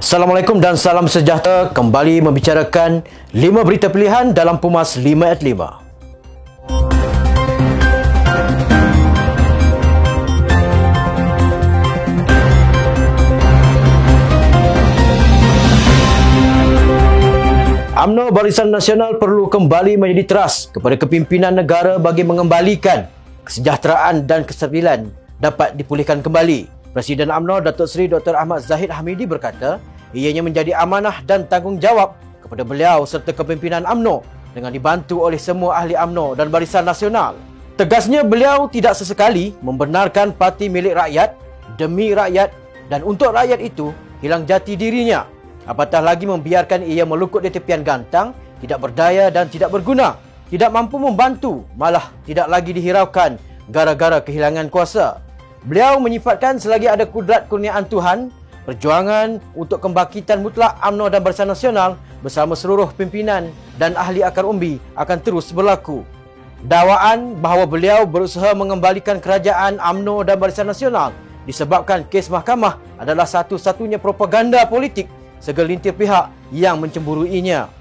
[0.00, 3.04] Assalamualaikum dan salam sejahtera kembali membicarakan
[3.36, 5.52] 5 berita pilihan dalam Pumas 5 at 5.
[18.00, 23.04] UMNO Barisan Nasional perlu kembali menjadi teras kepada kepimpinan negara bagi mengembalikan
[23.44, 26.80] kesejahteraan dan kestabilan dapat dipulihkan kembali.
[26.90, 28.34] Presiden UMNO Datuk Seri Dr.
[28.34, 29.78] Ahmad Zahid Hamidi berkata,
[30.16, 34.22] ianya menjadi amanah dan tanggungjawab kepada beliau serta kepimpinan UMNO
[34.54, 37.38] dengan dibantu oleh semua ahli UMNO dan Barisan Nasional.
[37.78, 41.32] Tegasnya beliau tidak sesekali membenarkan parti milik rakyat
[41.80, 42.52] demi rakyat
[42.92, 45.24] dan untuk rakyat itu hilang jati dirinya
[45.68, 48.32] Apatah lagi membiarkan ia melukut di tepian gantang,
[48.64, 50.16] tidak berdaya dan tidak berguna,
[50.48, 53.36] tidak mampu membantu, malah tidak lagi dihiraukan
[53.68, 55.20] gara-gara kehilangan kuasa.
[55.62, 58.32] Beliau menyifatkan selagi ada kudrat kurniaan Tuhan,
[58.68, 63.48] perjuangan untuk kembangkitan mutlak UMNO dan Barisan Nasional bersama seluruh pimpinan
[63.80, 66.04] dan ahli akar umbi akan terus berlaku.
[66.60, 71.16] Dakwaan bahawa beliau berusaha mengembalikan kerajaan UMNO dan Barisan Nasional
[71.48, 75.08] disebabkan kes mahkamah adalah satu-satunya propaganda politik
[75.40, 77.72] segelintir pihak yang mencemburuinya.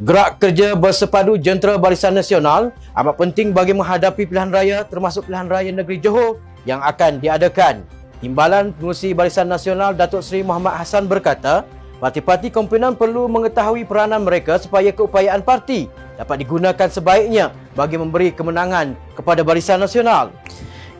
[0.00, 5.68] Gerak kerja bersepadu jentera Barisan Nasional amat penting bagi menghadapi pilihan raya termasuk pilihan raya
[5.68, 7.84] negeri Johor yang akan diadakan.
[8.20, 11.64] Timbalan Pengurusi Barisan Nasional Datuk Seri Muhammad Hassan berkata,
[12.00, 15.88] parti-parti komponen perlu mengetahui peranan mereka supaya keupayaan parti
[16.20, 20.28] dapat digunakan sebaiknya bagi memberi kemenangan kepada Barisan Nasional.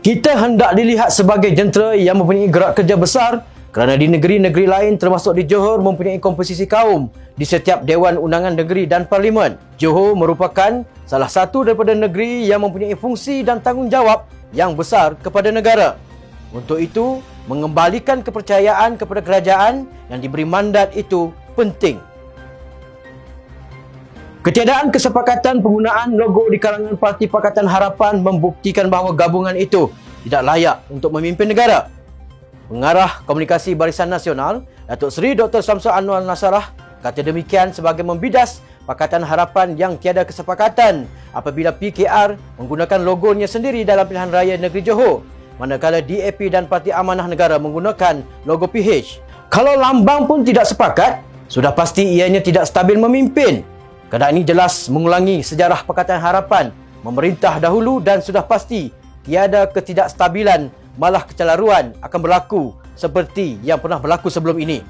[0.01, 5.37] Kita hendak dilihat sebagai jentera yang mempunyai gerak kerja besar kerana di negeri-negeri lain termasuk
[5.37, 9.61] di Johor mempunyai komposisi kaum di setiap Dewan Undangan Negeri dan Parlimen.
[9.77, 15.99] Johor merupakan salah satu daripada negeri yang mempunyai fungsi dan tanggungjawab yang besar kepada negara.
[16.51, 22.03] Untuk itu, mengembalikan kepercayaan kepada kerajaan yang diberi mandat itu penting.
[24.41, 29.93] Ketiadaan kesepakatan penggunaan logo di kalangan Parti Pakatan Harapan membuktikan bahawa gabungan itu
[30.25, 31.93] tidak layak untuk memimpin negara.
[32.73, 35.61] Pengarah Komunikasi Barisan Nasional, Datuk Seri Dr.
[35.61, 36.73] Samsul Anwar Nasarah
[37.05, 44.03] kata demikian sebagai membidas Pakatan Harapan yang tiada kesepakatan apabila PKR menggunakan logonya sendiri dalam
[44.03, 45.23] pilihan raya negeri Johor
[45.63, 49.23] manakala DAP dan Parti Amanah Negara menggunakan logo PH.
[49.47, 53.63] Kalau lambang pun tidak sepakat, sudah pasti ianya tidak stabil memimpin.
[54.11, 56.75] Keadaan ini jelas mengulangi sejarah Pakatan Harapan
[57.07, 58.91] memerintah dahulu dan sudah pasti
[59.23, 60.67] tiada ketidakstabilan
[60.99, 64.83] malah kecelaruan akan berlaku seperti yang pernah berlaku sebelum ini.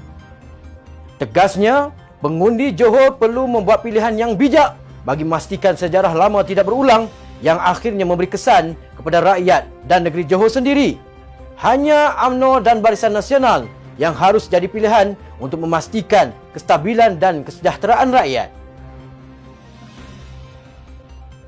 [1.21, 7.09] Tegasnya, pengundi Johor perlu membuat pilihan yang bijak bagi memastikan sejarah lama tidak berulang
[7.41, 11.01] yang akhirnya memberi kesan kepada rakyat dan negeri Johor sendiri.
[11.57, 13.65] Hanya UMNO dan Barisan Nasional
[13.97, 18.49] yang harus jadi pilihan untuk memastikan kestabilan dan kesejahteraan rakyat.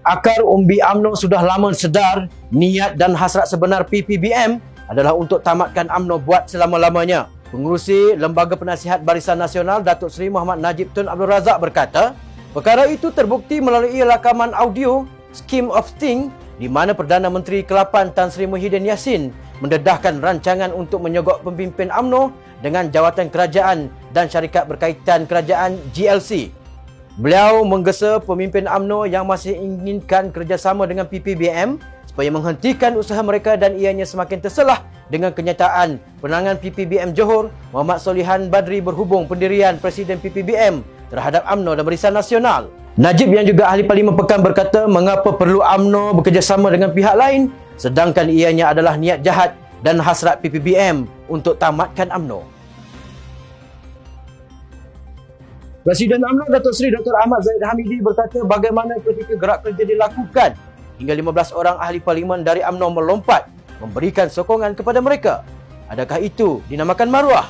[0.03, 6.19] Akar umbi UMNO sudah lama sedar niat dan hasrat sebenar PPBM adalah untuk tamatkan UMNO
[6.21, 7.32] buat selama-lamanya.
[7.53, 12.17] Pengurusi Lembaga Penasihat Barisan Nasional Datuk Seri Muhammad Najib Tun Abdul Razak berkata,
[12.49, 18.33] perkara itu terbukti melalui rakaman audio Scheme of Thing di mana Perdana Menteri Kelapan Tan
[18.33, 19.29] Sri Muhyiddin Yassin
[19.61, 22.33] mendedahkan rancangan untuk menyogok pemimpin UMNO
[22.65, 23.85] dengan jawatan kerajaan
[24.17, 26.49] dan syarikat berkaitan kerajaan GLC.
[27.21, 31.77] Beliau menggesa pemimpin AMNO yang masih inginkan kerjasama dengan PPBM
[32.13, 38.53] supaya menghentikan usaha mereka dan ianya semakin terselah dengan kenyataan penangan PPBM Johor Muhammad Solihan
[38.53, 42.69] Badri berhubung pendirian Presiden PPBM terhadap AMNO dan Barisan Nasional.
[43.01, 47.49] Najib yang juga ahli Parlimen Pekan berkata mengapa perlu AMNO bekerjasama dengan pihak lain
[47.81, 52.45] sedangkan ianya adalah niat jahat dan hasrat PPBM untuk tamatkan AMNO.
[55.81, 57.17] Presiden UMNO Datuk Seri Dr.
[57.25, 60.53] Ahmad Zaid Hamidi berkata bagaimana ketika gerak kerja dilakukan
[60.97, 63.49] hingga 15 orang ahli parlimen dari UMNO melompat
[63.81, 65.43] memberikan sokongan kepada mereka.
[65.91, 67.45] Adakah itu dinamakan maruah?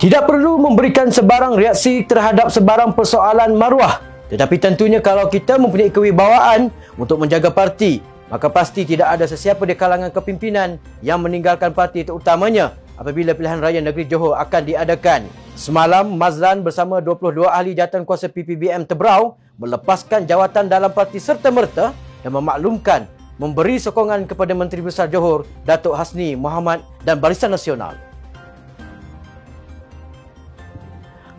[0.00, 4.00] Tidak perlu memberikan sebarang reaksi terhadap sebarang persoalan maruah.
[4.32, 8.00] Tetapi tentunya kalau kita mempunyai kewibawaan untuk menjaga parti,
[8.32, 13.82] maka pasti tidak ada sesiapa di kalangan kepimpinan yang meninggalkan parti terutamanya apabila pilihan raya
[13.82, 15.26] negeri Johor akan diadakan.
[15.58, 22.30] Semalam, Mazlan bersama 22 ahli jawatan kuasa PPBM Tebrau melepaskan jawatan dalam parti serta-merta dan
[22.32, 23.04] memaklumkan
[23.40, 27.96] memberi sokongan kepada Menteri Besar Johor, Datuk Hasni Muhammad dan Barisan Nasional.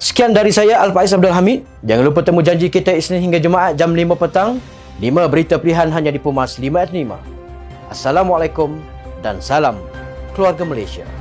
[0.02, 1.62] Sekian dari saya, Al-Faiz Abdul Hamid.
[1.86, 4.58] Jangan lupa temu janji kita Isnin hingga Jumaat jam 5 petang.
[4.98, 7.22] 5 berita pilihan hanya di Pumas 5 at 5.
[7.94, 8.82] Assalamualaikum
[9.22, 9.78] dan salam
[10.34, 11.21] keluarga Malaysia.